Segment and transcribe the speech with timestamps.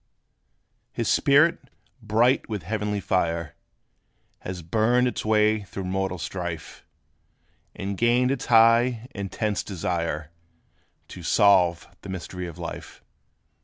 [0.91, 1.69] His spirit,
[2.01, 3.53] bright with heavenly fire,
[4.39, 6.83] Has burned its way through mortal strife;
[7.75, 10.31] And gained its high, intense desire
[11.09, 13.03] To solve the mystery of life.